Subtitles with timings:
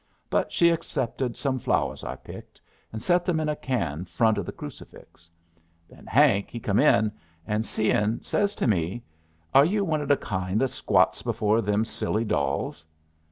[0.31, 2.59] But she accepted some flowers I picked,
[2.91, 5.29] and set them in a can front of the crucifix.
[5.87, 7.11] Then Hank he come in,
[7.45, 9.03] and seein', says to me,
[9.53, 12.83] 'Are you one of the kind that squats before them silly dolls?'